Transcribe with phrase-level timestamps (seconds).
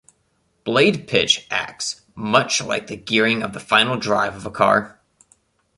[0.63, 4.99] Blade pitch acts much like the gearing of the final drive of a car.